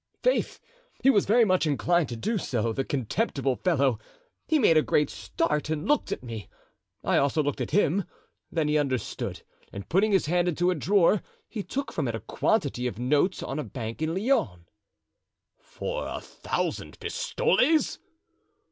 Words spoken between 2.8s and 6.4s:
contemptible fellow. He made a great start and looked at